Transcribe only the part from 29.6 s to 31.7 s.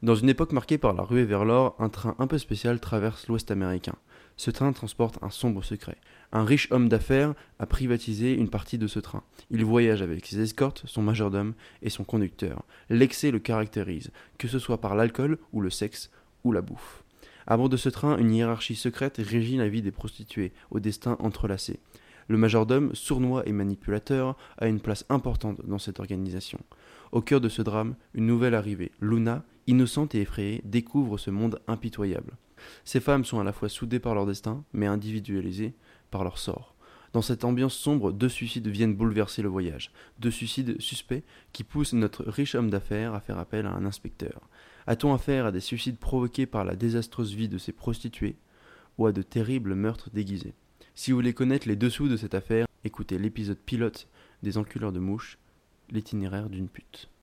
innocente et effrayée, découvre ce monde